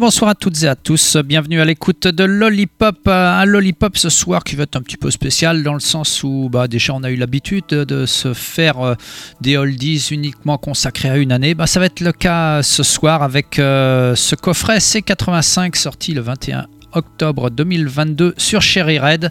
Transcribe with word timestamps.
bonsoir 0.00 0.30
à 0.30 0.34
toutes 0.34 0.62
et 0.62 0.66
à 0.66 0.76
tous. 0.76 1.18
Bienvenue 1.18 1.60
à 1.60 1.66
l'écoute 1.66 2.06
de 2.06 2.24
Lollipop. 2.24 3.06
Un 3.06 3.44
Lollipop 3.44 3.98
ce 3.98 4.08
soir 4.08 4.44
qui 4.44 4.56
va 4.56 4.62
être 4.62 4.76
un 4.76 4.80
petit 4.80 4.96
peu 4.96 5.10
spécial 5.10 5.62
dans 5.62 5.74
le 5.74 5.80
sens 5.80 6.24
où 6.24 6.48
bah, 6.50 6.68
déjà 6.68 6.94
on 6.94 7.02
a 7.02 7.10
eu 7.10 7.16
l'habitude 7.16 7.66
de 7.66 8.06
se 8.06 8.32
faire 8.32 8.80
euh, 8.80 8.94
des 9.42 9.58
oldies 9.58 10.08
uniquement 10.10 10.56
consacrés 10.56 11.10
à 11.10 11.18
une 11.18 11.32
année. 11.32 11.54
Bah, 11.54 11.66
ça 11.66 11.80
va 11.80 11.86
être 11.86 12.00
le 12.00 12.12
cas 12.12 12.62
ce 12.62 12.82
soir 12.82 13.22
avec 13.22 13.58
euh, 13.58 14.14
ce 14.14 14.34
coffret 14.36 14.78
C85 14.78 15.76
sorti 15.76 16.14
le 16.14 16.22
21 16.22 16.66
octobre 16.92 17.50
2022 17.50 18.34
sur 18.36 18.62
Cherry 18.62 18.98
Red. 18.98 19.30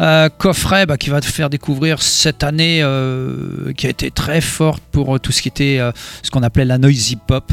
Euh, 0.00 0.28
coffret 0.28 0.86
bah, 0.86 0.96
qui 0.96 1.10
va 1.10 1.20
te 1.20 1.26
faire 1.26 1.50
découvrir 1.50 2.02
cette 2.02 2.42
année 2.42 2.80
euh, 2.82 3.72
qui 3.76 3.86
a 3.86 3.90
été 3.90 4.10
très 4.10 4.40
forte 4.40 4.82
pour 4.90 5.16
euh, 5.16 5.18
tout 5.18 5.32
ce 5.32 5.42
qui 5.42 5.48
était 5.48 5.80
ce 6.22 6.30
qu'on 6.30 6.42
appelait 6.42 6.64
la 6.64 6.78
noisy 6.78 7.16
pop, 7.16 7.52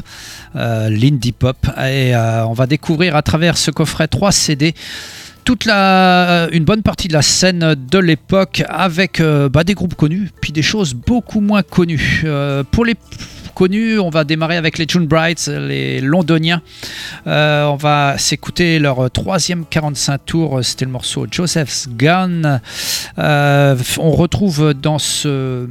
l'indie 0.54 1.32
pop. 1.32 1.58
Et 1.88 2.16
on 2.16 2.54
va 2.54 2.68
découvrir 2.68 3.16
à 3.16 3.22
travers 3.22 3.58
ce 3.58 3.72
coffret 3.72 4.08
3 4.08 4.32
CD 4.32 4.74
toute 5.44 5.66
la, 5.66 6.48
une 6.52 6.66
bonne 6.66 6.82
partie 6.82 7.08
de 7.08 7.14
la 7.14 7.22
scène 7.22 7.76
de 7.76 8.00
l'époque 8.00 8.64
avec 8.68 9.22
bah, 9.22 9.64
des 9.64 9.74
groupes 9.76 9.96
connus, 9.96 10.32
puis 10.42 10.52
des 10.52 10.64
choses 10.64 10.94
beaucoup 10.94 11.42
moins 11.42 11.62
connues. 11.62 12.26
pour 12.72 12.86
les 12.86 12.96
On 13.58 14.10
va 14.10 14.26
démarrer 14.26 14.58
avec 14.58 14.78
les 14.78 14.86
June 14.88 15.08
Brights, 15.08 15.48
les 15.48 16.02
Londoniens. 16.02 16.62
Euh, 17.26 17.66
on 17.66 17.78
va 17.78 18.18
s'écouter 18.18 18.80
leur 18.80 19.10
troisième 19.10 19.66
45 19.66 20.26
tours. 20.26 20.60
C'était 20.62 20.84
le 20.84 20.92
morceau 20.92 21.26
Joseph's 21.32 21.88
Gun. 21.90 22.60
Euh, 23.18 23.76
on 23.98 24.12
retrouve 24.12 24.74
dans, 24.74 25.00
ce, 25.00 25.68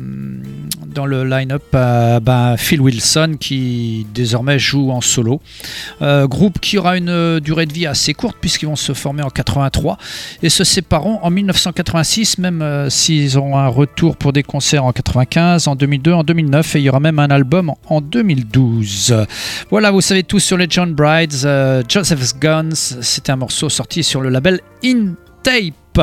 dans 0.86 1.04
le 1.04 1.24
line-up 1.24 1.62
euh, 1.74 2.20
ben, 2.20 2.56
Phil 2.56 2.80
Wilson 2.80 3.36
qui 3.38 4.06
désormais 4.14 4.58
joue 4.58 4.90
en 4.90 5.02
solo. 5.02 5.42
groupe 6.00 6.60
qui 6.60 6.78
aura 6.78 6.96
une 6.96 7.38
durée 7.40 7.66
de 7.66 7.72
vie 7.72 7.86
assez 7.86 8.14
courte 8.14 8.36
puisqu'ils 8.40 8.66
vont 8.66 8.76
se 8.76 8.94
former 8.94 9.22
en 9.22 9.30
83 9.30 9.98
et 10.42 10.48
se 10.48 10.64
sépareront 10.64 11.18
en 11.22 11.30
1986, 11.30 12.38
même 12.38 12.88
s'ils 12.88 13.38
ont 13.38 13.58
un 13.58 13.68
retour 13.68 14.16
pour 14.16 14.32
des 14.32 14.42
concerts 14.42 14.84
en 14.84 14.92
95, 14.92 15.68
en 15.68 15.76
2002, 15.76 16.12
en 16.12 16.24
2009 16.24 16.76
et 16.76 16.78
il 16.78 16.82
y 16.84 16.88
aura 16.88 17.00
même 17.00 17.18
un 17.18 17.28
album 17.28 17.73
en 17.86 18.00
2012. 18.00 19.26
Voilà, 19.70 19.90
vous 19.90 20.00
savez 20.00 20.22
tout 20.22 20.40
sur 20.40 20.56
les 20.56 20.66
John 20.68 20.94
Brides. 20.94 21.34
Euh, 21.44 21.82
Joseph's 21.88 22.34
Guns, 22.38 22.74
c'était 22.74 23.32
un 23.32 23.36
morceau 23.36 23.68
sorti 23.68 24.02
sur 24.02 24.20
le 24.20 24.28
label 24.28 24.60
In 24.84 25.14
Tape. 25.42 26.00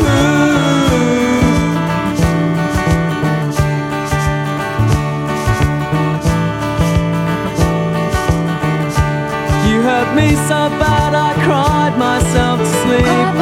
You 9.67 9.83
hurt 9.83 10.15
me 10.15 10.29
so 10.35 10.69
bad 10.81 11.15
I 11.15 11.33
cried 11.45 11.95
myself 11.99 12.61
to 12.61 12.67
sleep. 12.67 13.37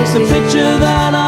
It's 0.00 0.14
a 0.14 0.20
picture 0.32 0.78
that 0.78 1.14
I 1.14 1.27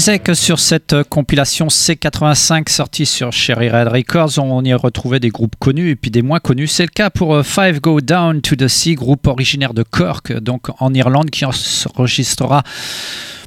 disais 0.00 0.18
que 0.18 0.32
sur 0.32 0.58
cette 0.58 0.94
euh, 0.94 1.04
compilation 1.04 1.66
C85 1.66 2.70
sortie 2.70 3.04
sur 3.04 3.32
Cherry 3.32 3.68
Red 3.68 3.88
Records, 3.88 4.38
on 4.38 4.64
y 4.64 4.72
retrouvait 4.72 5.20
des 5.20 5.28
groupes 5.28 5.56
connus 5.58 5.90
et 5.90 5.94
puis 5.94 6.10
des 6.10 6.22
moins 6.22 6.38
connus. 6.38 6.68
C'est 6.68 6.84
le 6.84 6.88
cas 6.88 7.10
pour 7.10 7.34
euh, 7.34 7.42
Five 7.42 7.82
Go 7.82 8.00
Down 8.00 8.40
to 8.40 8.56
the 8.56 8.66
Sea, 8.66 8.94
groupe 8.94 9.26
originaire 9.26 9.74
de 9.74 9.82
Cork, 9.82 10.30
euh, 10.30 10.40
donc 10.40 10.68
en 10.78 10.94
Irlande, 10.94 11.28
qui 11.28 11.44
enregistrera 11.44 12.62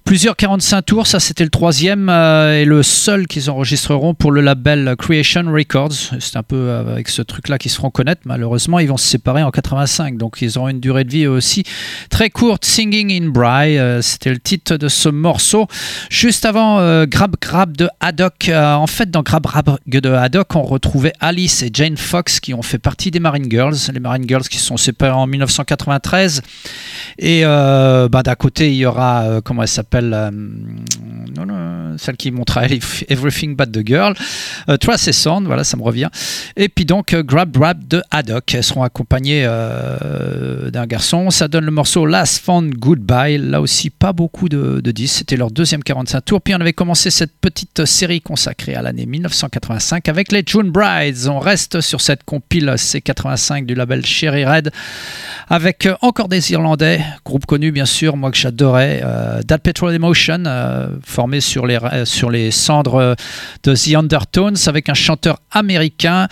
Plusieurs 0.05 0.35
45 0.35 0.81
tours, 0.81 1.07
ça 1.07 1.21
c'était 1.21 1.45
le 1.45 1.49
troisième 1.49 2.09
euh, 2.09 2.61
et 2.61 2.65
le 2.65 2.83
seul 2.83 3.25
qu'ils 3.25 3.49
enregistreront 3.49 4.13
pour 4.13 4.33
le 4.33 4.41
label 4.41 4.95
Creation 4.97 5.45
Records. 5.47 5.93
C'est 6.19 6.35
un 6.35 6.43
peu 6.43 6.57
euh, 6.57 6.91
avec 6.91 7.07
ce 7.07 7.21
truc-là 7.21 7.57
qu'ils 7.57 7.71
se 7.71 7.77
feront 7.77 7.89
connaître. 7.89 8.21
Malheureusement, 8.25 8.79
ils 8.79 8.89
vont 8.89 8.97
se 8.97 9.07
séparer 9.07 9.43
en 9.43 9.49
85, 9.49 10.17
donc 10.17 10.41
ils 10.41 10.57
auront 10.57 10.67
une 10.67 10.81
durée 10.81 11.05
de 11.05 11.09
vie 11.09 11.25
aussi 11.25 11.63
très 12.09 12.29
courte. 12.29 12.65
Singing 12.65 13.13
in 13.13 13.29
Bry, 13.29 13.77
euh, 13.77 14.01
c'était 14.01 14.31
le 14.31 14.39
titre 14.39 14.75
de 14.75 14.89
ce 14.89 15.07
morceau. 15.07 15.67
Juste 16.09 16.43
avant 16.43 16.79
euh, 16.81 17.05
Grab 17.05 17.37
Grab 17.39 17.77
de 17.77 17.89
Haddock. 18.01 18.51
En 18.53 18.87
fait, 18.87 19.09
dans 19.09 19.21
Grab 19.21 19.43
Grab 19.43 19.77
de 19.87 20.09
Haddock, 20.09 20.53
on 20.57 20.63
retrouvait 20.63 21.13
Alice 21.21 21.63
et 21.63 21.69
Jane 21.71 21.95
Fox 21.95 22.41
qui 22.41 22.53
ont 22.53 22.61
fait 22.61 22.77
partie 22.77 23.09
des 23.09 23.21
Marine 23.21 23.49
Girls. 23.49 23.77
Les 23.93 24.01
Marine 24.01 24.27
Girls 24.27 24.49
qui 24.49 24.57
se 24.57 24.65
sont 24.65 24.77
séparées 24.77 25.13
en 25.13 25.27
1993. 25.27 26.41
Et 27.19 27.43
bah, 27.43 28.21
d'un 28.21 28.35
côté, 28.35 28.69
il 28.69 28.75
y 28.75 28.85
aura, 28.85 29.39
comment 29.45 29.61
elle 29.61 29.67
s'appelle? 29.69 29.92
Euh, 29.95 30.31
Celle 31.97 32.17
qui 32.17 32.31
montra 32.31 32.65
Everything 32.65 33.55
But 33.55 33.71
the 33.71 33.85
Girl. 33.85 34.13
Euh, 34.69 34.77
Trace 34.77 35.07
et 35.07 35.13
Sound, 35.13 35.45
voilà, 35.45 35.63
ça 35.63 35.77
me 35.77 35.83
revient. 35.83 36.09
Et 36.55 36.69
puis 36.69 36.85
donc, 36.85 37.13
euh, 37.13 37.23
Grab 37.23 37.51
Grab 37.51 37.87
de 37.87 38.01
Haddock. 38.11 38.53
Elles 38.53 38.63
seront 38.63 38.83
accompagnées 38.83 39.43
euh, 39.45 40.71
d'un 40.71 40.85
garçon. 40.85 41.29
Ça 41.29 41.47
donne 41.47 41.65
le 41.65 41.71
morceau 41.71 42.05
Last 42.05 42.43
Fun 42.43 42.69
Goodbye. 42.69 43.37
Là 43.37 43.61
aussi, 43.61 43.89
pas 43.89 44.13
beaucoup 44.13 44.49
de, 44.49 44.81
de 44.81 44.91
disques. 44.91 45.17
C'était 45.17 45.37
leur 45.37 45.51
deuxième 45.51 45.83
45 45.83 46.21
tours. 46.21 46.41
Puis 46.41 46.55
on 46.55 46.61
avait 46.61 46.73
commencé 46.73 47.09
cette 47.09 47.33
petite 47.39 47.85
série 47.85 48.21
consacrée 48.21 48.75
à 48.75 48.81
l'année 48.81 49.05
1985 49.05 50.09
avec 50.09 50.31
les 50.31 50.43
June 50.45 50.71
Brides. 50.71 51.27
On 51.27 51.39
reste 51.39 51.81
sur 51.81 52.01
cette 52.01 52.23
compile 52.23 52.73
C85 52.75 53.65
du 53.65 53.75
label 53.75 54.05
Cherry 54.05 54.45
Red 54.45 54.71
avec 55.49 55.87
encore 56.01 56.29
des 56.29 56.51
Irlandais, 56.51 57.01
groupe 57.25 57.45
connu 57.45 57.71
bien 57.71 57.85
sûr, 57.85 58.17
moi 58.17 58.31
que 58.31 58.37
j'adorais, 58.37 59.01
euh, 59.03 59.41
That 59.43 59.59
Emotion, 59.91 60.43
euh, 60.45 60.87
formé 61.03 61.41
sur 61.41 61.65
les, 61.65 61.77
euh, 61.77 62.05
sur 62.05 62.29
les 62.29 62.51
cendres 62.51 62.95
euh, 62.95 63.15
de 63.63 63.75
The 63.75 63.95
Undertones 63.95 64.55
avec 64.67 64.89
un 64.89 64.93
chanteur 64.93 65.39
américain. 65.51 66.27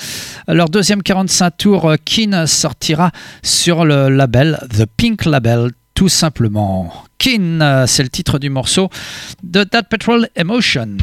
Leur 0.48 0.70
deuxième 0.70 1.04
45 1.04 1.58
tours, 1.58 1.94
Keen, 2.06 2.48
sortira 2.48 3.12
sur 3.44 3.86
le 3.86 4.10
label 4.10 4.60
The 4.78 4.86
Pink 4.86 5.26
Label, 5.26 5.72
tout 5.94 6.10
simplement. 6.10 6.94
Keen, 7.18 7.86
c'est 7.88 8.04
le 8.04 8.10
titre 8.10 8.40
du 8.40 8.50
morceau 8.50 8.90
de 9.44 9.64
That 9.64 9.84
Petrol 9.84 10.28
Emotion. 10.36 10.98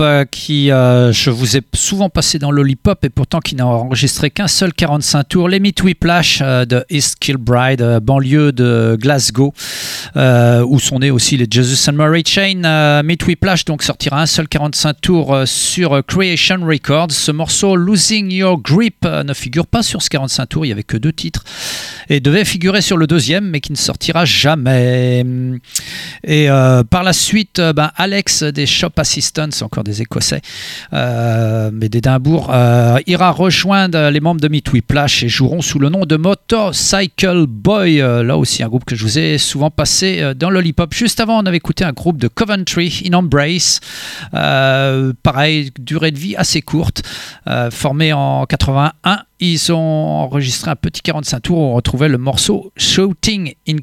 euh, 0.00 0.24
qui, 0.42 0.72
euh, 0.72 1.12
je 1.12 1.30
vous 1.30 1.56
ai 1.56 1.60
souvent 1.72 2.08
passé 2.08 2.40
dans 2.40 2.50
Lollipop 2.50 3.04
et 3.04 3.10
pourtant 3.10 3.38
qui 3.38 3.54
n'a 3.54 3.64
enregistré 3.64 4.28
qu'un 4.28 4.48
seul 4.48 4.72
45 4.72 5.28
tours, 5.28 5.48
les 5.48 5.60
Meat 5.60 5.84
Whiplash 5.84 6.40
euh, 6.42 6.64
de 6.64 6.84
East 6.90 7.20
Kilbride, 7.20 7.80
euh, 7.80 8.00
banlieue 8.00 8.50
de 8.50 8.98
Glasgow, 9.00 9.54
euh, 10.16 10.64
où 10.66 10.80
sont 10.80 10.98
nés 10.98 11.12
aussi 11.12 11.36
les 11.36 11.46
Jesus 11.48 11.88
and 11.88 11.92
Mary 11.92 12.24
Chain. 12.26 13.02
Meat 13.04 13.24
Whiplash 13.24 13.64
donc 13.66 13.84
sortira 13.84 14.20
un 14.20 14.26
seul 14.26 14.48
45 14.48 15.00
tours 15.00 15.42
sur 15.44 16.04
Creation 16.04 16.58
Records. 16.66 17.12
Ce 17.12 17.30
morceau 17.30 17.76
Losing 17.76 18.32
Your 18.32 18.60
Grip 18.60 19.04
ne 19.04 19.34
figure 19.34 19.68
pas 19.68 19.84
sur 19.84 20.02
ce 20.02 20.10
45 20.10 20.46
tours, 20.46 20.64
il 20.64 20.70
n'y 20.70 20.72
avait 20.72 20.82
que 20.82 20.96
deux 20.96 21.12
titres 21.12 21.44
et 22.08 22.18
devait 22.18 22.44
figurer 22.44 22.80
sur 22.80 22.96
le 22.96 23.06
deuxième 23.06 23.48
mais 23.48 23.60
qui 23.60 23.70
ne 23.70 23.76
sortira 23.76 24.24
jamais. 24.24 25.24
Et 26.24 26.48
par 26.90 27.04
la 27.04 27.12
suite, 27.12 27.60
ben, 27.60 27.92
Alex 27.96 28.42
des 28.42 28.66
Shop 28.66 28.90
Assistants, 28.96 29.62
encore 29.62 29.84
des 29.84 30.02
Écossais, 30.02 30.31
euh, 30.92 31.70
mais 31.72 31.88
d'Édimbourg, 31.88 32.50
euh, 32.52 32.98
ira 33.06 33.30
rejoindre 33.30 34.10
les 34.10 34.20
membres 34.20 34.40
de 34.40 34.48
Meat 34.48 34.70
et 34.74 35.28
joueront 35.28 35.62
sous 35.62 35.78
le 35.78 35.88
nom 35.88 36.04
de 36.04 36.16
Motorcycle 36.16 37.46
Boy. 37.46 38.00
Euh, 38.00 38.22
là 38.22 38.36
aussi, 38.36 38.62
un 38.62 38.68
groupe 38.68 38.84
que 38.84 38.96
je 38.96 39.02
vous 39.04 39.18
ai 39.18 39.38
souvent 39.38 39.70
passé 39.70 40.32
dans 40.36 40.50
Lollipop. 40.50 40.94
Juste 40.94 41.20
avant, 41.20 41.42
on 41.42 41.46
avait 41.46 41.56
écouté 41.56 41.84
un 41.84 41.92
groupe 41.92 42.18
de 42.18 42.28
Coventry, 42.28 43.02
In 43.06 43.14
Embrace. 43.14 43.80
Pareil, 44.32 45.70
durée 45.78 46.10
de 46.10 46.18
vie 46.18 46.36
assez 46.36 46.62
courte, 46.62 47.02
formé 47.70 48.12
en 48.12 48.46
81. 48.46 49.22
Ils 49.44 49.72
ont 49.72 49.76
enregistré 49.76 50.70
un 50.70 50.76
petit 50.76 51.02
45 51.02 51.40
tours 51.40 51.58
où 51.58 51.62
on 51.62 51.74
retrouvait 51.74 52.06
le 52.06 52.16
morceau 52.16 52.72
Shooting 52.76 53.54
in 53.68 53.78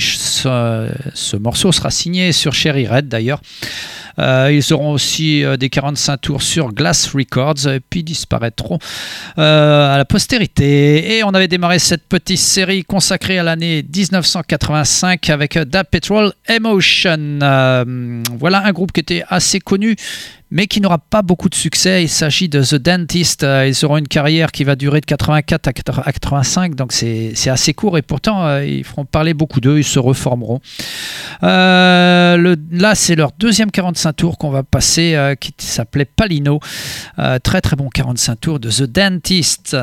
ce, 0.00 0.88
ce 1.14 1.36
morceau 1.38 1.72
sera 1.72 1.90
signé 1.90 2.32
sur 2.32 2.52
Cherry 2.52 2.86
Red 2.86 3.08
d'ailleurs. 3.08 3.40
Euh, 4.18 4.50
ils 4.52 4.72
auront 4.72 4.92
aussi 4.92 5.44
euh, 5.44 5.56
des 5.56 5.70
45 5.70 6.16
tours 6.18 6.42
sur 6.42 6.72
Glass 6.72 7.12
Records 7.14 7.80
puis 7.90 8.02
disparaîtront 8.02 8.78
euh, 9.38 9.94
à 9.94 9.98
la 9.98 10.04
postérité. 10.04 11.16
Et 11.16 11.24
on 11.24 11.30
avait 11.30 11.48
démarré 11.48 11.78
cette 11.78 12.04
petite 12.08 12.38
série 12.38 12.84
consacrée 12.84 13.38
à 13.38 13.42
l'année 13.42 13.82
1985 13.82 15.30
avec 15.30 15.58
Da 15.58 15.84
Petrol 15.84 16.32
Emotion. 16.48 17.38
Voilà 18.38 18.64
un 18.64 18.72
groupe 18.72 18.92
qui 18.92 19.00
était 19.00 19.24
assez 19.28 19.60
connu 19.60 19.96
mais 20.52 20.66
qui 20.66 20.82
n'aura 20.82 20.98
pas 20.98 21.22
beaucoup 21.22 21.48
de 21.48 21.54
succès. 21.54 22.04
Il 22.04 22.10
s'agit 22.10 22.48
de 22.48 22.62
The 22.62 22.74
Dentist. 22.74 23.42
Euh, 23.42 23.66
Ils 23.66 23.84
auront 23.86 23.96
une 23.96 24.06
carrière 24.06 24.52
qui 24.52 24.64
va 24.64 24.76
durer 24.76 25.00
de 25.00 25.06
84 25.06 25.66
à 25.66 25.72
80 25.72 26.02
à 26.04 26.12
85, 26.12 26.74
donc 26.74 26.92
c'est 26.92 27.32
assez 27.48 27.72
court 27.72 27.96
et 27.96 28.02
pourtant 28.02 28.46
euh, 28.46 28.64
ils 28.64 28.84
feront 28.84 29.06
parler 29.06 29.32
beaucoup 29.32 29.60
d'eux, 29.60 29.78
ils 29.78 29.84
se 29.84 29.98
reformeront. 29.98 30.60
Euh, 31.42 32.56
là, 32.70 32.94
c'est 32.94 33.16
leur 33.16 33.32
deuxième 33.38 33.70
45 33.70 34.12
tours 34.12 34.38
qu'on 34.38 34.50
va 34.50 34.62
passer 34.62 35.34
qui 35.40 35.54
s'appelait 35.56 36.04
Palino. 36.04 36.60
Très 37.42 37.60
très 37.62 37.76
bon 37.76 37.88
45 37.88 38.40
tours 38.40 38.60
de 38.60 38.70
The 38.70 38.82
Dentist. 38.82 39.74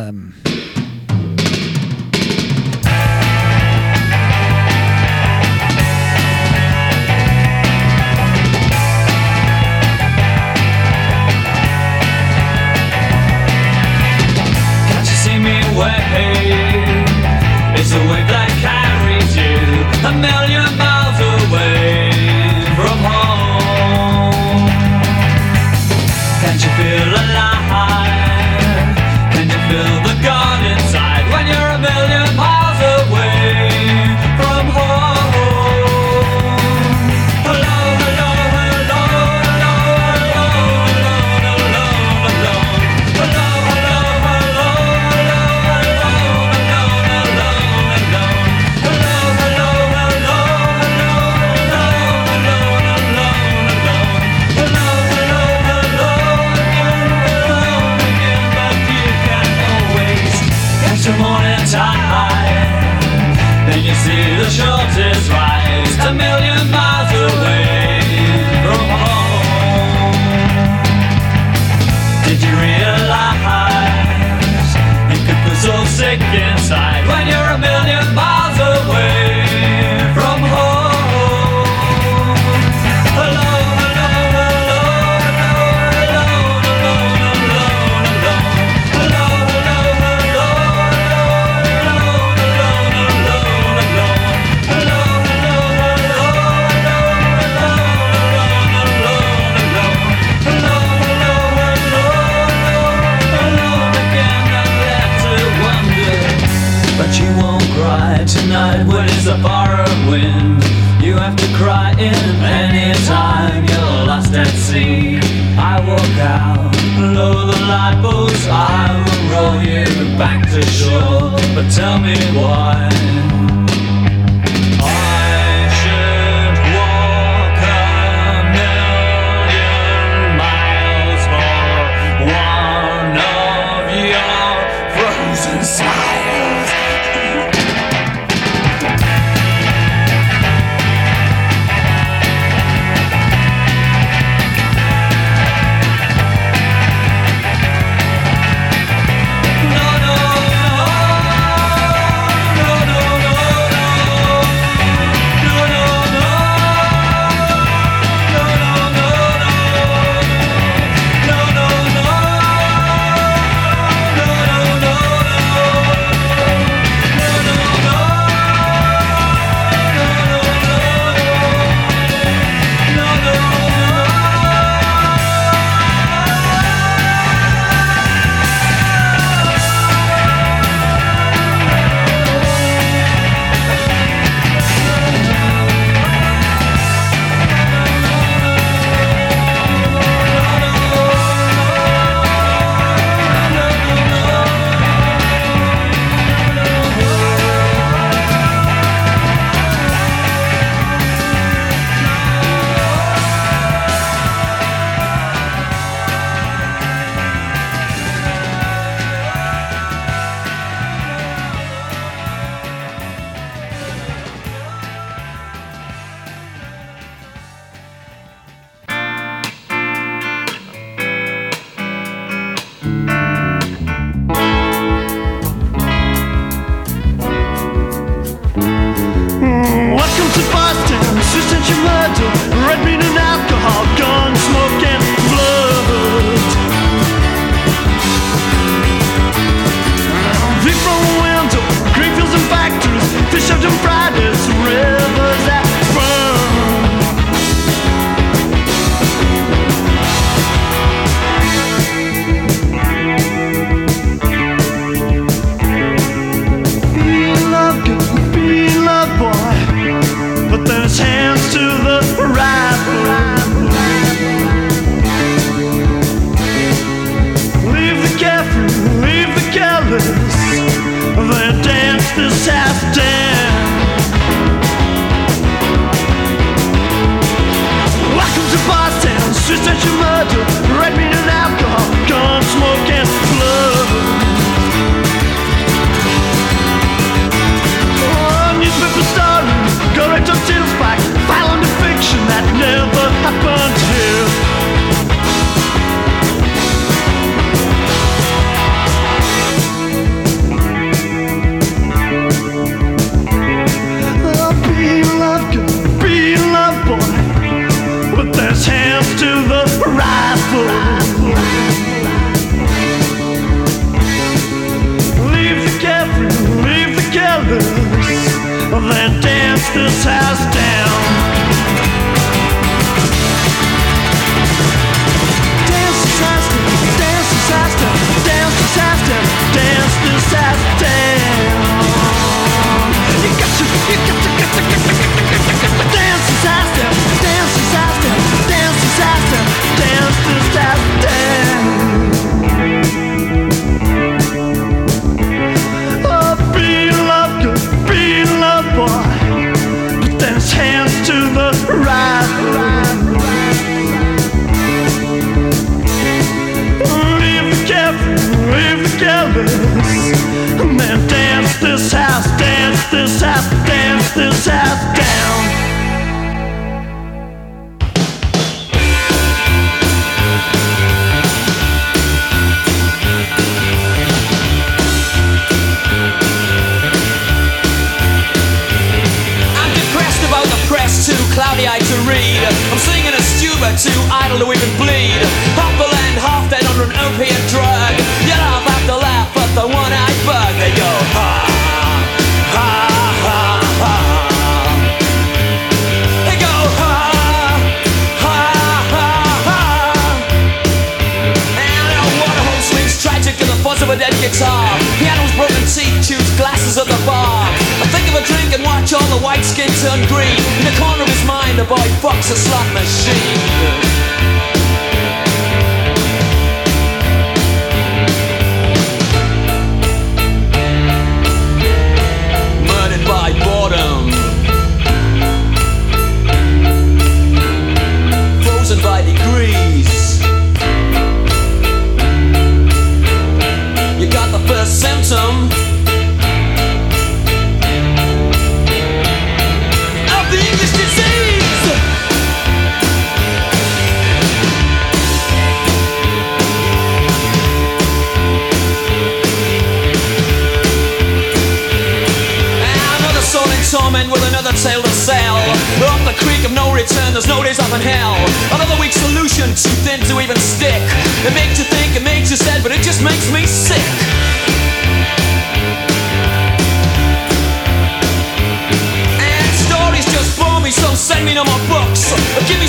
this 364.20 364.59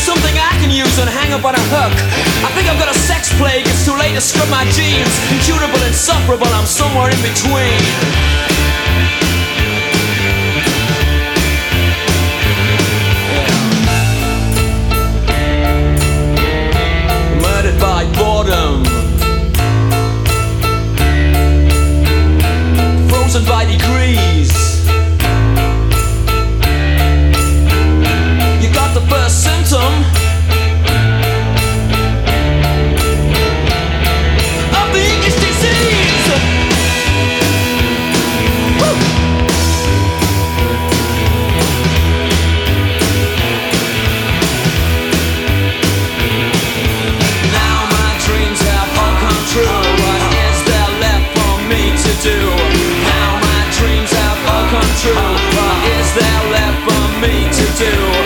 something 0.01 0.33
I 0.33 0.57
can 0.61 0.71
use 0.71 0.99
and 0.99 1.09
hang 1.11 1.33
up 1.33 1.45
on 1.45 1.55
a 1.55 1.65
hook. 1.69 1.93
I 2.41 2.51
think 2.57 2.69
I've 2.69 2.81
got 2.81 2.89
a 2.89 2.99
sex 2.99 3.29
plague, 3.37 3.67
it's 3.67 3.85
too 3.85 3.97
late 3.97 4.15
to 4.15 4.21
scrub 4.21 4.49
my 4.49 4.65
jeans. 4.73 5.13
Incurable, 5.29 5.81
insufferable, 5.85 6.49
I'm 6.49 6.65
somewhere 6.65 7.13
in 7.13 7.21
between. 7.21 7.81
Murdered 17.45 17.79
by 17.79 18.09
boredom. 18.17 18.85
Frozen 23.11 23.45
by 23.45 23.65
degrees. 23.69 24.51
You 28.63 28.73
got 28.73 28.95
the 28.95 29.05
first 29.11 29.31
person 29.31 29.60
of 29.73 29.79
the 34.93 35.01
Now 47.53 47.87
my 47.87 48.19
dreams 48.27 48.61
have 48.61 48.91
all 48.99 49.15
come 49.23 49.45
true. 49.47 49.63
What 50.03 50.23
is 50.35 50.59
there 50.67 50.91
left 50.99 51.31
for 51.39 51.55
me 51.69 51.95
to 51.95 52.13
do? 52.23 52.39
Now 53.07 53.39
my 53.39 53.63
dreams 53.79 54.11
have 54.11 54.39
all 54.51 54.67
come 54.69 54.93
true. 54.99 55.15
What 55.55 55.79
is 55.95 56.09
there 56.19 56.43
left 56.51 56.79
for 56.91 57.05
me 57.23 57.47
to 57.53 57.67
do? 57.79 58.20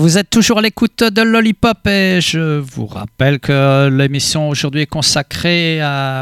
Vous 0.00 0.16
êtes 0.16 0.30
toujours 0.30 0.58
à 0.58 0.62
l'écoute 0.62 1.02
de 1.02 1.22
Lollipop 1.22 1.84
et 1.88 2.20
je 2.20 2.60
vous 2.60 2.86
rappelle 2.86 3.40
que 3.40 3.88
l'émission 3.88 4.48
aujourd'hui 4.48 4.82
est 4.82 4.86
consacrée 4.86 5.80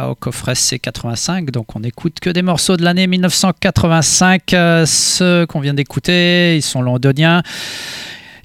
au 0.09 0.15
coffret 0.15 0.55
C85. 0.55 1.51
Donc 1.51 1.77
on 1.77 1.81
n'écoute 1.81 2.19
que 2.19 2.31
des 2.31 2.41
morceaux 2.41 2.79
de 2.79 2.83
l'année 2.83 3.07
1985. 3.07 4.55
Euh, 4.55 4.87
Ceux 4.87 5.45
qu'on 5.45 5.61
vient 5.61 5.75
d'écouter, 5.75 6.57
ils 6.57 6.63
sont 6.63 6.81
londoniens. 6.81 7.43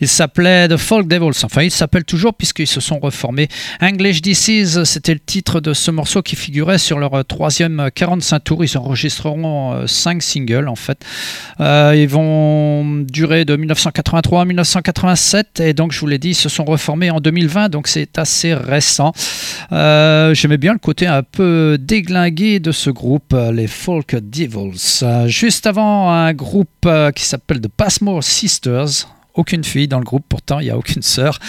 Ils 0.01 0.07
s'appelaient 0.07 0.67
The 0.67 0.77
Folk 0.77 1.07
Devils. 1.07 1.45
Enfin, 1.45 1.63
ils 1.63 1.71
s'appellent 1.71 2.03
toujours 2.03 2.33
puisqu'ils 2.33 2.67
se 2.67 2.81
sont 2.81 2.99
reformés. 2.99 3.47
English 3.81 4.21
Disease, 4.21 4.83
c'était 4.83 5.13
le 5.13 5.19
titre 5.19 5.61
de 5.61 5.73
ce 5.73 5.91
morceau 5.91 6.21
qui 6.21 6.35
figurait 6.35 6.77
sur 6.77 6.99
leur 6.99 7.13
euh, 7.13 7.23
troisième 7.23 7.79
euh, 7.79 7.89
45 7.93 8.39
tours. 8.39 8.65
Ils 8.65 8.77
enregistreront 8.77 9.73
euh, 9.73 9.87
cinq 9.87 10.21
singles 10.21 10.67
en 10.67 10.75
fait. 10.75 11.05
Euh, 11.59 11.93
ils 11.95 12.09
vont 12.09 13.05
durer 13.07 13.45
de 13.45 13.55
1983 13.55 14.41
à 14.41 14.45
1987 14.45 15.59
et 15.59 15.73
donc 15.73 15.91
je 15.91 15.99
vous 15.99 16.07
l'ai 16.07 16.17
dit, 16.17 16.29
ils 16.29 16.35
se 16.35 16.49
sont 16.49 16.65
reformés 16.65 17.11
en 17.11 17.19
2020, 17.19 17.69
donc 17.69 17.87
c'est 17.87 18.17
assez 18.17 18.53
récent. 18.53 19.13
Euh, 19.71 20.33
J'aimais 20.33 20.57
bien 20.57 20.73
le 20.73 20.79
côté 20.79 21.07
un 21.07 21.23
peu 21.23 21.77
déglingué 21.79 22.59
de 22.59 22.71
ce 22.71 22.89
groupe, 22.89 23.33
euh, 23.33 23.51
les 23.51 23.67
Folk 23.67 24.15
Devils. 24.15 25.03
Euh, 25.03 25.27
juste 25.27 25.67
avant, 25.67 26.11
un 26.11 26.33
groupe 26.33 26.69
euh, 26.85 27.11
qui 27.11 27.25
s'appelle 27.25 27.61
The 27.61 27.67
Passmore 27.67 28.23
Sisters. 28.23 29.07
Aucune 29.33 29.63
fille 29.63 29.87
dans 29.87 29.99
le 29.99 30.05
groupe, 30.05 30.25
pourtant 30.27 30.59
il 30.59 30.65
n'y 30.65 30.71
a 30.71 30.77
aucune 30.77 31.01
sœur. 31.01 31.39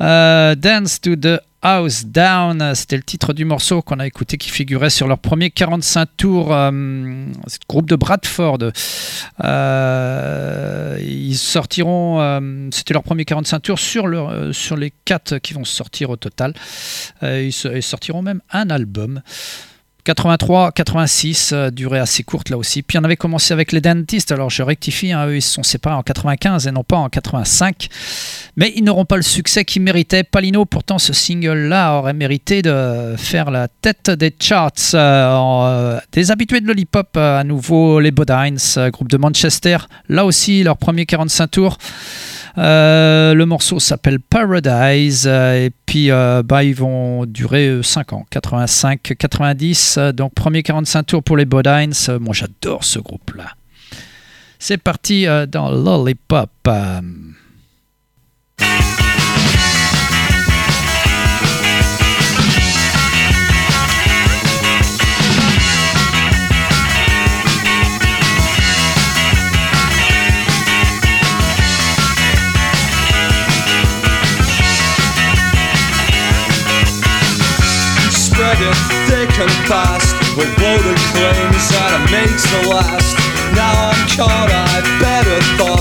Euh, 0.00 0.54
Dance 0.54 1.00
to 1.00 1.16
the 1.16 1.40
House 1.66 2.04
Down, 2.04 2.74
c'était 2.74 2.98
le 2.98 3.02
titre 3.02 3.32
du 3.32 3.46
morceau 3.46 3.80
qu'on 3.80 3.98
a 3.98 4.06
écouté 4.06 4.36
qui 4.36 4.50
figurait 4.50 4.90
sur 4.90 5.08
leur 5.08 5.18
premier 5.18 5.50
45 5.50 6.08
tours. 6.18 6.52
euh, 6.52 6.70
groupe 7.70 7.88
de 7.88 7.96
Bradford. 7.96 8.58
Euh, 9.42 10.98
ils 11.00 11.38
sortiront, 11.38 12.20
euh, 12.20 12.68
c'était 12.70 12.92
leur 12.92 13.02
premier 13.02 13.24
45 13.24 13.60
tours 13.60 13.78
sur, 13.78 14.06
les 14.06 14.92
quatre 15.06 15.38
qui 15.38 15.54
vont 15.54 15.64
sortir 15.64 16.10
au 16.10 16.16
total. 16.16 16.52
Ils 17.22 17.50
sortiront 17.50 18.20
même 18.20 18.42
un 18.50 18.68
album. 18.68 19.22
83, 20.04 20.72
86, 20.72 21.52
euh, 21.52 21.70
durée 21.70 21.98
assez 21.98 22.22
courte 22.22 22.50
là 22.50 22.58
aussi. 22.58 22.82
Puis 22.82 22.98
on 22.98 23.04
avait 23.04 23.16
commencé 23.16 23.54
avec 23.54 23.72
les 23.72 23.80
Dentistes, 23.80 24.32
alors 24.32 24.50
je 24.50 24.62
rectifie, 24.62 25.12
hein, 25.12 25.26
eux 25.26 25.36
ils 25.36 25.42
se 25.42 25.50
sont 25.50 25.62
séparés 25.62 25.96
en 25.96 26.02
95 26.02 26.66
et 26.66 26.72
non 26.72 26.84
pas 26.84 26.98
en 26.98 27.08
85. 27.08 27.88
Mais 28.56 28.72
ils 28.76 28.84
n'auront 28.84 29.06
pas 29.06 29.16
le 29.16 29.22
succès 29.22 29.64
qu'ils 29.64 29.82
méritaient. 29.82 30.22
Palino, 30.22 30.66
pourtant, 30.66 30.98
ce 30.98 31.14
single-là 31.14 31.96
aurait 31.98 32.12
mérité 32.12 32.60
de 32.60 33.14
faire 33.16 33.50
la 33.50 33.68
tête 33.68 34.10
des 34.10 34.34
charts. 34.38 34.72
Euh, 34.92 35.34
euh, 35.64 36.00
des 36.12 36.30
habitués 36.30 36.60
de 36.60 36.66
Lollipop, 36.66 37.16
à 37.16 37.42
nouveau 37.42 37.98
les 37.98 38.10
Bodines, 38.10 38.58
groupe 38.92 39.08
de 39.08 39.16
Manchester. 39.16 39.78
Là 40.08 40.26
aussi, 40.26 40.62
leur 40.62 40.76
premier 40.76 41.06
45 41.06 41.50
tours. 41.50 41.78
Euh, 42.56 43.34
le 43.34 43.46
morceau 43.46 43.80
s'appelle 43.80 44.20
Paradise 44.20 45.24
euh, 45.26 45.66
et 45.66 45.70
puis 45.86 46.10
euh, 46.10 46.42
bah, 46.44 46.62
ils 46.62 46.74
vont 46.74 47.26
durer 47.26 47.80
5 47.82 48.12
ans, 48.12 48.26
85, 48.30 49.14
90. 49.18 49.96
euh, 49.98 50.12
donc 50.12 50.34
premier 50.34 50.62
45 50.62 51.02
tours 51.02 51.22
pour 51.22 51.36
les 51.36 51.46
Bodines. 51.46 51.92
Moi 52.20 52.32
j'adore 52.32 52.84
ce 52.84 53.00
groupe-là. 53.00 53.54
C'est 54.58 54.78
parti 54.78 55.26
dans 55.48 55.70
Lollipop. 55.70 56.50
Euh. 78.60 78.74
Thick 79.08 79.32
and 79.40 79.50
fast 79.66 80.14
with 80.36 80.50
bloated 80.58 80.98
claims 81.12 81.64
that 81.74 81.90
it 81.98 82.04
makes 82.10 82.44
the 82.50 82.68
last. 82.70 83.16
Now 83.54 83.90
I'm 83.90 84.02
caught, 84.16 84.50
I 84.50 84.82
better 85.00 85.38
thought 85.56 85.73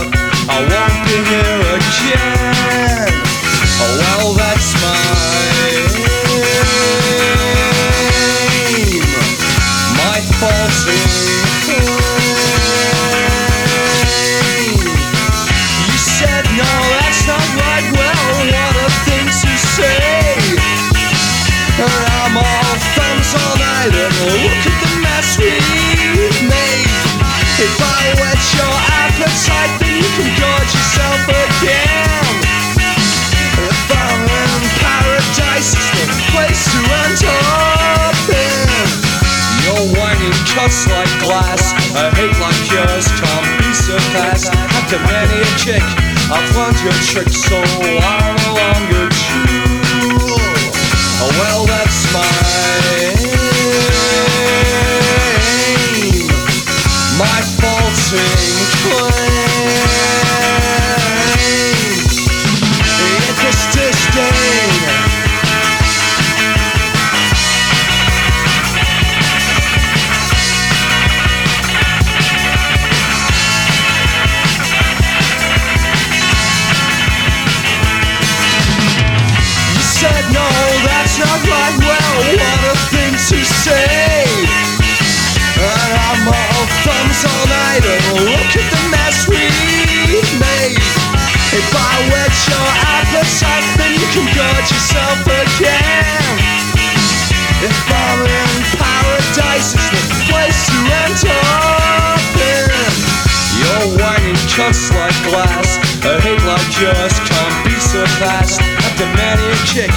yours 106.80 107.14
can't 107.28 107.66
be 107.66 107.76
surpassed. 107.80 108.62
After 108.62 109.06
many 109.18 109.44
a 109.44 109.56
kick, 109.68 109.92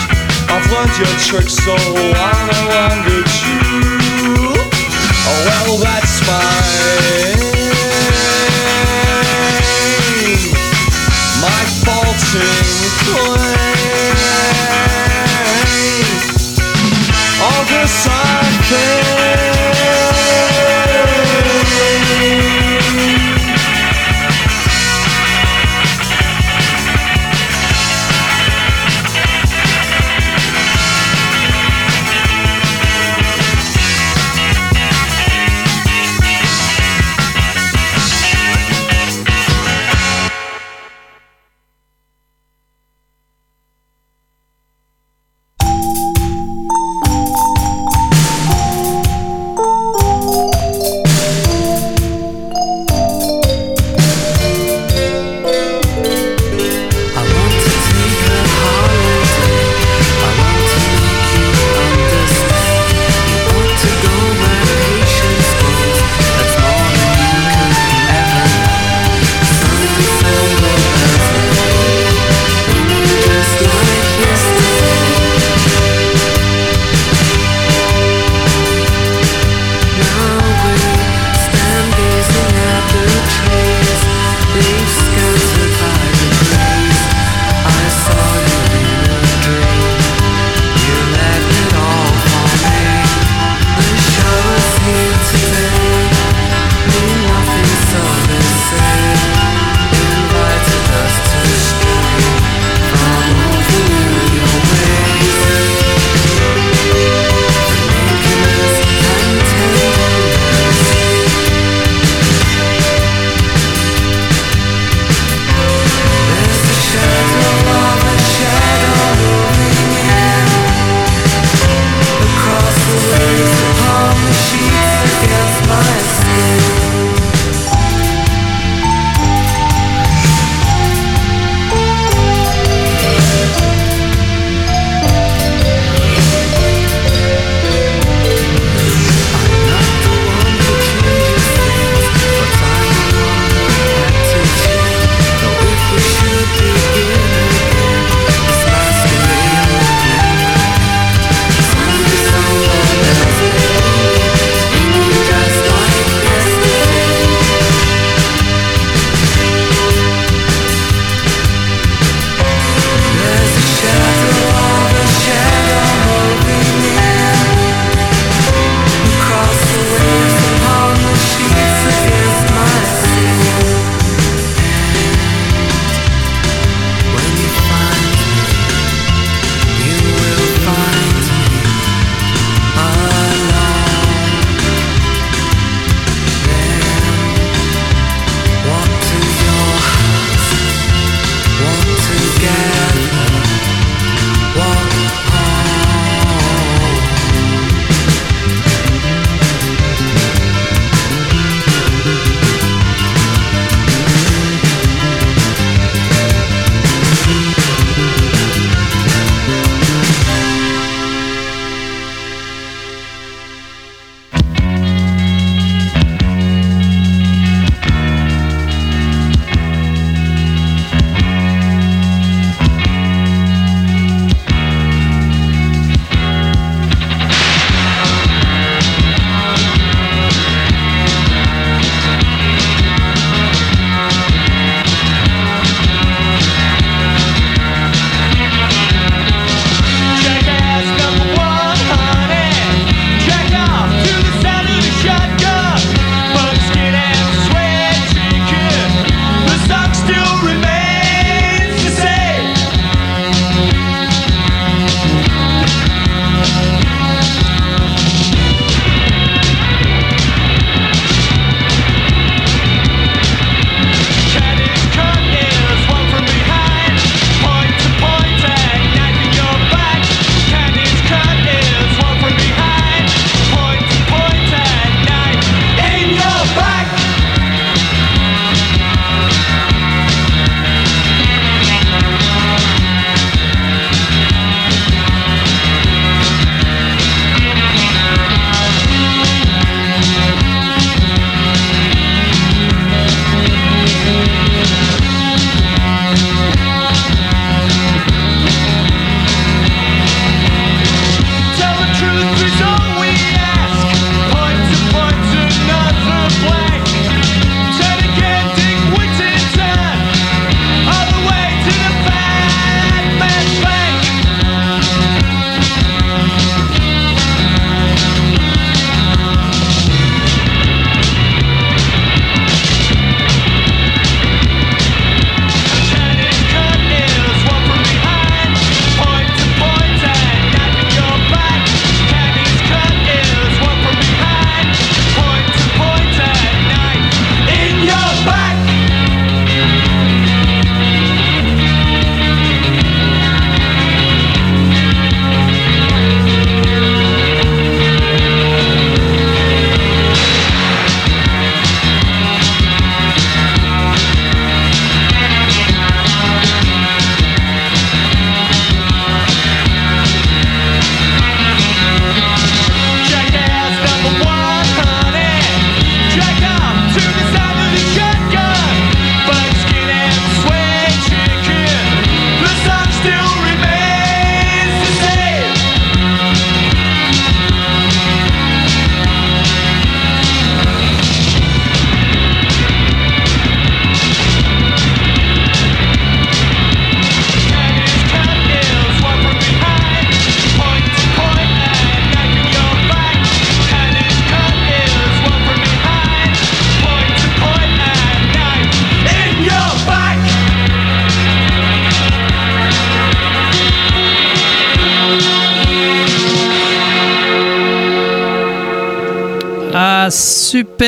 I've 0.49 0.67
learned 0.73 0.97
your 0.99 1.15
trick, 1.19 1.49
so 1.49 1.75
I'm 1.75 2.47
no 2.53 2.61
longer 2.75 3.23
true. 3.39 4.55
Oh 5.29 5.41
well, 5.47 5.79
that's 5.79 6.21
aim. 6.29 7.39
My 11.41 11.63
faulting 11.85 12.91
claim. 13.05 14.17
All 17.41 17.63
this 17.71 18.07
I 18.09 18.13
think. 18.69 19.06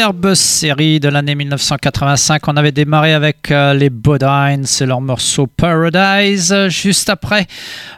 Superbe 0.09 0.35
série 0.35 1.01
de 1.01 1.09
l'année 1.11 1.35
1985. 1.35 2.49
On 2.49 2.57
avait 2.57 2.73
démarré 2.73 3.13
avec 3.13 3.51
euh, 3.51 3.75
les 3.75 3.91
Bodines 3.91 4.65
et 4.81 4.87
leur 4.87 5.03
morceau 5.03 5.47
Paradise. 5.47 6.55
Juste 6.69 7.11
après, 7.11 7.47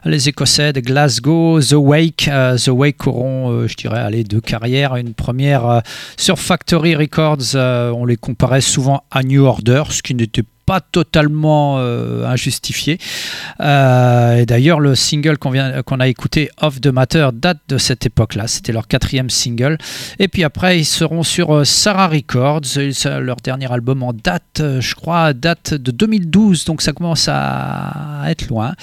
les 0.05 0.29
Écossais 0.29 0.73
de 0.73 0.81
Glasgow, 0.81 1.61
The 1.61 1.75
Wake. 1.75 2.27
Euh, 2.27 2.57
The 2.57 2.71
Wake 2.71 3.07
auront, 3.07 3.53
euh, 3.53 3.69
je 3.69 3.77
dirais, 3.77 4.01
allez, 4.01 4.25
deux 4.25 4.41
carrières. 4.41 4.97
Une 4.97 5.15
première 5.15 5.83
sur 6.17 6.41
Factory 6.41 6.97
Records. 6.97 7.55
on 7.55 8.05
les 8.05 8.17
comparait 8.17 8.61
souvent 8.61 9.05
à 9.13 9.23
New 9.23 9.45
Order, 9.45 9.85
ce 9.91 10.03
qui 10.03 10.17
n'était 10.17 10.43
pas 10.43 10.49
totalement 10.79 11.79
euh, 11.79 12.25
injustifié. 12.27 12.99
Euh, 13.61 14.37
et 14.37 14.47
d'ailleurs, 14.47 14.79
le 14.79 14.95
single 14.95 15.37
qu'on 15.39 15.51
vient- 15.51 15.83
qu'on 15.83 15.99
a 15.99 16.07
écouté, 16.07 16.49
Off 16.61 16.81
the 16.81 16.87
Matter, 16.87 17.31
date 17.33 17.59
de 17.69 17.79
cette 17.79 18.07
époque-là. 18.07 18.47
C'était 18.47 18.73
leur 18.73 18.87
quatrième 18.87 19.31
single. 19.31 19.79
Et 20.21 20.29
puis 20.29 20.45
après, 20.45 20.79
ils 20.79 20.85
seront 20.85 21.25
sur 21.25 21.53
euh, 21.57 21.65
Sarah 21.65 22.07
Records. 22.07 22.61
Leur 23.21 23.37
dernier 23.37 23.73
album 23.73 24.05
en 24.05 24.13
date, 24.13 24.63
je 24.81 24.95
crois, 24.95 25.33
date 25.33 25.75
de 25.75 25.91
2012. 25.91 26.65
Donc 26.67 26.83
ça 26.83 26.93
commence 26.93 27.27
à 27.29 28.23
être 28.29 28.47
loin. 28.47 28.75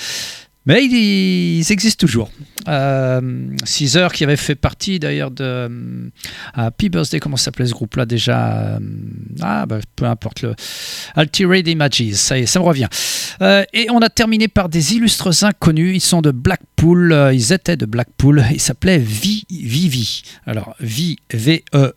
Mais 0.68 0.84
ils, 0.86 1.72
existent 1.72 2.06
toujours. 2.06 2.30
Euh, 2.68 3.22
Caesar, 3.66 4.12
qui 4.12 4.26
avait 4.26 4.36
fait 4.36 4.56
partie 4.56 5.00
d'ailleurs 5.00 5.32
de 5.32 5.44
euh, 5.44 6.10
Happy 6.54 6.90
Birthday, 6.90 7.20
comment 7.22 7.38
s'appelait 7.38 7.66
ce 7.68 7.72
groupe-là 7.74 8.06
déjà 8.06 8.76
Euh, 8.76 8.80
Ah, 9.42 9.66
bah, 9.66 9.80
peu 9.96 10.04
importe. 10.06 10.42
Le 10.42 10.54
Altered 11.16 11.66
Images, 11.68 12.12
ça 12.14 12.38
y 12.38 12.42
est, 12.42 12.46
ça 12.46 12.60
me 12.60 12.66
revient. 12.66 12.90
Euh, 13.42 13.64
et 13.72 13.88
on 13.92 14.00
a 14.00 14.10
terminé 14.10 14.50
par 14.50 14.68
des 14.68 14.94
illustres 14.96 15.44
inconnus. 15.46 15.96
Ils 15.96 16.02
sont 16.02 16.22
de 16.22 16.32
Blackpool. 16.32 17.14
euh, 17.14 17.34
ils 17.34 17.54
étaient 17.54 17.78
de 17.78 17.86
Blackpool. 17.86 18.44
Ils 18.52 18.60
s'appelaient 18.60 18.98
Vi- 19.00 19.46
Vivi. 19.50 20.24
Alors, 20.46 20.76
V, 20.82 21.16
V, 21.34 21.64
E, 21.74 21.94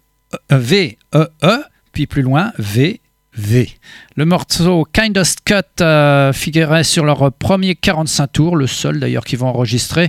E, 1.14 1.28
E, 1.42 1.58
puis 1.92 2.06
plus 2.06 2.22
loin, 2.22 2.52
V, 2.58 3.00
V. 3.36 3.68
Le 4.16 4.24
morceau 4.24 4.84
Kindest 4.92 5.38
Cut 5.44 5.82
euh, 5.82 6.32
figurait 6.32 6.82
sur 6.82 7.04
leur 7.04 7.30
premier 7.30 7.76
45 7.76 8.26
tours, 8.32 8.56
le 8.56 8.66
seul 8.66 8.98
d'ailleurs 8.98 9.24
qu'ils 9.24 9.38
vont 9.38 9.46
enregistrer. 9.46 10.08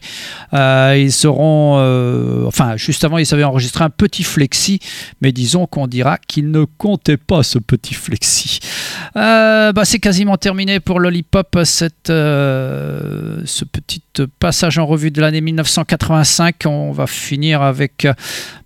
Euh, 0.54 0.98
ils 0.98 1.12
seront, 1.12 1.76
euh, 1.78 2.46
enfin, 2.48 2.78
juste 2.78 3.04
avant, 3.04 3.20
ils 3.20 3.32
avaient 3.32 3.44
enregistré 3.44 3.84
un 3.84 3.92
petit 3.92 4.24
flexi, 4.24 4.80
mais 5.22 5.32
disons 5.32 5.68
qu'on 5.68 5.86
dira 5.86 6.18
qu'ils 6.18 6.50
ne 6.50 6.66
comptaient 6.66 7.18
pas 7.18 7.44
ce 7.44 7.60
petit 7.60 7.94
flexi. 7.94 8.60
Euh, 9.16 9.72
bah, 9.72 9.86
c'est 9.86 10.00
quasiment 10.00 10.38
terminé 10.38 10.80
pour 10.80 11.00
Lollipop, 11.00 11.60
cette, 11.64 12.08
ce 12.08 13.66
petit 13.66 14.02
passage 14.40 14.80
en 14.80 14.88
revue 14.88 15.12
de 15.12 15.22
l'année 15.22 15.42
1985. 15.42 16.56
On 16.66 16.92
va 16.92 17.06
finir 17.06 17.62
avec 17.62 18.08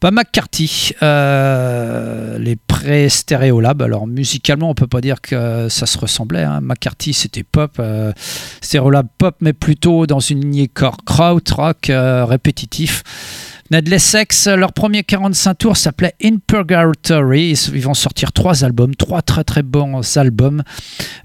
bah, 0.02 0.12
McCarthy, 0.12 0.94
les 1.02 2.56
pré-stéréolabs. 2.68 3.82
Alors 3.82 4.08
musicalement, 4.08 4.70
on 4.70 4.76
peut 4.76 4.88
pas 4.88 5.02
dire 5.02 5.20
que 5.26 5.68
ça 5.70 5.86
se 5.86 5.98
ressemblait. 5.98 6.44
hein. 6.44 6.60
McCarthy, 6.62 7.14
c'était 7.14 7.44
pop, 7.44 7.74
euh, 7.80 8.12
stéréolab 8.62 9.08
pop, 9.18 9.36
mais 9.42 9.54
plutôt 9.54 10.06
dans 10.08 10.20
une 10.20 10.42
lignée 10.42 10.68
kraut 10.70 11.40
rock 11.52 11.90
euh, 11.90 12.26
répétitif. 12.26 13.04
Ned 13.72 13.92
Essex, 13.92 14.48
leur 14.48 14.74
premier 14.74 15.04
45 15.04 15.56
tours 15.56 15.76
s'appelait 15.78 16.14
In 16.24 16.38
Purgatory. 16.46 17.54
Ils 17.74 17.82
vont 17.82 17.96
sortir 17.96 18.32
trois 18.32 18.64
albums, 18.64 18.94
trois 18.96 19.24
très 19.24 19.44
très 19.44 19.64
bons 19.64 20.18
albums 20.18 20.62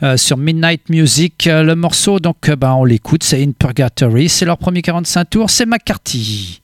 euh, 0.03 0.17
sur 0.17 0.39
Midnight 0.39 0.89
Music. 0.89 1.47
Euh, 1.47 1.63
Le 1.63 1.75
morceau, 1.75 2.19
donc, 2.19 2.49
euh, 2.49 2.57
ben, 2.57 2.73
on 2.73 2.85
l'écoute, 2.87 3.25
c'est 3.25 3.43
In 3.43 3.53
Purgatory. 3.53 4.31
C'est 4.31 4.47
leur 4.47 4.57
premier 4.57 4.81
45 4.81 5.25
tours, 5.29 5.51
c'est 5.51 5.67
McCarthy. 5.67 6.63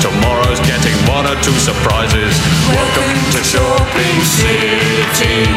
Tomorrow's 0.00 0.60
getting 0.60 0.94
one 1.08 1.26
or 1.26 1.36
two 1.42 1.56
surprises. 1.58 2.36
Welcome 2.68 3.16
to 3.32 3.40
Shopping 3.42 4.20
City. 4.22 5.48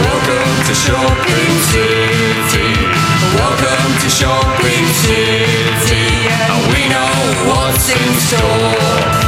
Welcome 0.00 0.52
to 0.66 0.74
Shopping 0.74 1.52
City. 1.70 2.72
Welcome 3.36 3.92
to 4.02 4.08
Shopping 4.08 4.86
City. 5.04 6.06
And 6.50 6.62
we 6.72 6.88
know 6.88 7.12
what's 7.52 7.90
in 7.90 8.14
store. 8.20 9.21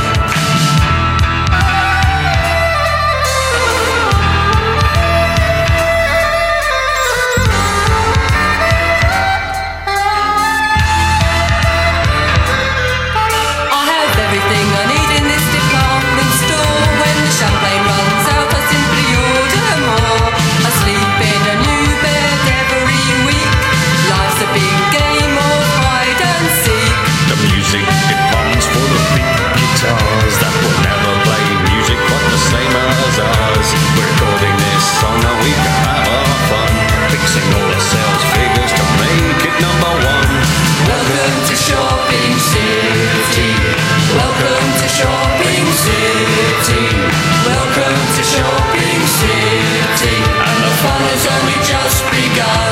God. 52.37 52.64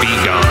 Be 0.00 0.08
gone. 0.24 0.45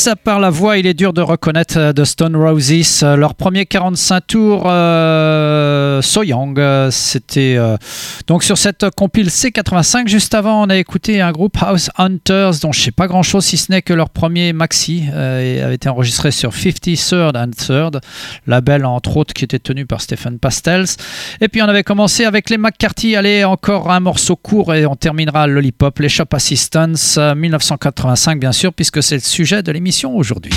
Mis 0.00 0.08
à 0.08 0.16
part 0.16 0.40
la 0.40 0.48
voix, 0.48 0.78
il 0.78 0.86
est 0.86 0.94
dur 0.94 1.12
de 1.12 1.20
reconnaître 1.20 1.76
euh, 1.76 1.92
The 1.92 2.04
Stone 2.04 2.34
Roses. 2.34 3.02
Euh, 3.02 3.16
Leur 3.16 3.34
premier 3.34 3.66
45 3.66 4.26
tours, 4.26 4.62
euh, 4.66 6.00
So 6.00 6.22
Young, 6.22 6.58
euh, 6.58 6.90
c'était 6.90 7.56
euh, 7.58 7.76
donc 8.26 8.42
sur 8.42 8.56
cette 8.56 8.88
compile 8.96 9.26
C85. 9.26 10.08
Juste 10.08 10.34
avant, 10.34 10.62
on 10.62 10.70
a 10.70 10.76
écouté 10.78 11.20
un 11.20 11.32
groupe 11.32 11.58
House 11.60 11.90
Hunters, 11.98 12.60
dont 12.62 12.72
je 12.72 12.80
sais 12.80 12.92
pas 12.92 13.08
grand 13.08 13.22
chose 13.22 13.44
si 13.44 13.58
ce 13.58 13.70
n'est 13.72 13.82
que 13.82 13.92
leur 13.92 14.08
premier 14.08 14.54
maxi 14.54 15.04
euh, 15.12 15.66
avait 15.66 15.74
été 15.74 15.90
enregistré 15.90 16.30
sur 16.30 16.52
53rd 16.52 17.36
and 17.36 17.50
3rd, 17.50 18.00
label 18.46 18.86
entre 18.86 19.18
autres 19.18 19.34
qui 19.34 19.44
était 19.44 19.58
tenu 19.58 19.84
par 19.84 20.00
Stephen 20.00 20.38
Pastels. 20.38 20.86
Et 21.42 21.48
puis 21.48 21.60
on 21.60 21.66
avait 21.68 21.84
commencé 21.84 22.24
avec 22.24 22.48
les 22.48 22.56
McCarthy. 22.56 23.16
Allez, 23.16 23.44
encore 23.44 23.90
un 23.90 24.00
morceau 24.00 24.36
court 24.36 24.72
et 24.72 24.86
on 24.86 24.96
terminera 24.96 25.46
Lollipop, 25.46 25.98
les 25.98 26.08
Shop 26.08 26.24
Assistants, 26.32 27.18
euh, 27.18 27.34
1985 27.34 28.40
bien 28.40 28.52
sûr, 28.52 28.72
puisque 28.72 29.02
c'est 29.02 29.16
le 29.16 29.20
sujet 29.20 29.62
de 29.62 29.70
l'émission 29.70 29.89
aujourd'hui. 29.90 30.52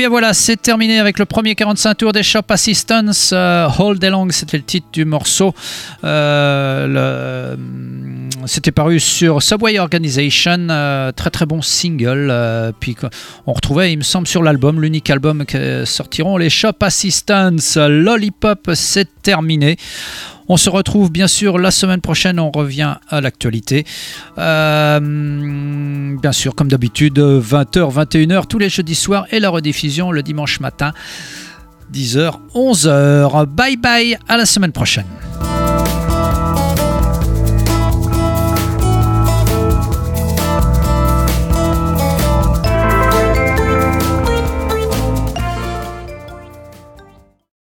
Bien 0.00 0.08
voilà, 0.08 0.32
c'est 0.32 0.56
terminé 0.56 0.98
avec 0.98 1.18
le 1.18 1.26
premier 1.26 1.54
45 1.54 1.94
tours 1.94 2.12
des 2.14 2.22
Shop 2.22 2.40
Assistants. 2.48 3.10
Euh, 3.34 3.68
Hold 3.78 3.98
Day 3.98 4.08
Long, 4.08 4.26
c'était 4.30 4.56
le 4.56 4.62
titre 4.62 4.86
du 4.94 5.04
morceau. 5.04 5.54
Euh, 6.04 7.52
hum, 7.52 8.30
c'était 8.46 8.72
paru 8.72 8.98
sur 8.98 9.42
Subway 9.42 9.78
Organization, 9.78 10.68
euh, 10.70 11.12
très 11.12 11.28
très 11.28 11.44
bon 11.44 11.60
single. 11.60 12.28
euh, 12.30 12.72
puis 12.80 12.96
on 13.46 13.52
retrouvait, 13.52 13.92
il 13.92 13.98
me 13.98 14.02
semble, 14.02 14.26
sur 14.26 14.42
l'album, 14.42 14.80
l'unique 14.80 15.10
album 15.10 15.44
que 15.44 15.84
sortiront 15.84 16.38
les 16.38 16.48
Shop 16.48 16.72
Assistants. 16.80 17.76
Lollipop, 17.76 18.70
c'est 18.72 19.22
terminé. 19.22 19.76
On 20.52 20.56
se 20.56 20.68
retrouve 20.68 21.12
bien 21.12 21.28
sûr 21.28 21.58
la 21.58 21.70
semaine 21.70 22.00
prochaine, 22.00 22.40
on 22.40 22.50
revient 22.50 22.96
à 23.08 23.20
l'actualité. 23.20 23.86
Euh, 24.36 24.98
bien 26.20 26.32
sûr, 26.32 26.56
comme 26.56 26.66
d'habitude, 26.66 27.20
20h, 27.20 27.94
21h 27.94 28.48
tous 28.48 28.58
les 28.58 28.68
jeudis 28.68 28.96
soirs 28.96 29.26
et 29.30 29.38
la 29.38 29.48
rediffusion 29.48 30.10
le 30.10 30.24
dimanche 30.24 30.58
matin, 30.58 30.92
10h, 31.92 32.32
11h. 32.56 33.46
Bye 33.46 33.76
bye, 33.76 34.18
à 34.26 34.36
la 34.36 34.44
semaine 34.44 34.72
prochaine. 34.72 35.06